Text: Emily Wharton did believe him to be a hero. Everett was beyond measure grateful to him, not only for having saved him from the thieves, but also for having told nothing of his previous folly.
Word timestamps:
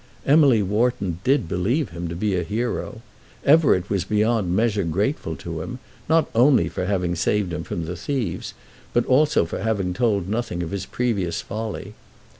Emily 0.25 0.63
Wharton 0.63 1.19
did 1.23 1.47
believe 1.47 1.89
him 1.89 2.07
to 2.07 2.15
be 2.15 2.33
a 2.35 2.41
hero. 2.41 3.03
Everett 3.45 3.87
was 3.87 4.03
beyond 4.03 4.55
measure 4.55 4.83
grateful 4.83 5.35
to 5.35 5.61
him, 5.61 5.77
not 6.09 6.27
only 6.33 6.67
for 6.69 6.87
having 6.87 7.13
saved 7.15 7.53
him 7.53 7.63
from 7.63 7.85
the 7.85 7.95
thieves, 7.95 8.55
but 8.93 9.05
also 9.05 9.45
for 9.45 9.59
having 9.61 9.93
told 9.93 10.27
nothing 10.27 10.63
of 10.63 10.71
his 10.71 10.87
previous 10.87 11.41
folly. 11.41 11.93